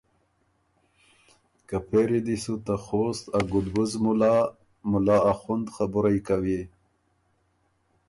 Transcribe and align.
که 1.67 1.77
پېری 1.87 2.19
دی 2.25 2.35
سُو 2.43 2.55
ته 2.65 2.75
خوست 2.85 3.23
ا 3.37 3.39
ګُربز 3.51 3.91
مُلا 4.03 4.35
”مُلا 4.89 5.17
اخوند“ 5.31 5.65
خبُرئ 5.75 6.17
کوی 6.27 6.61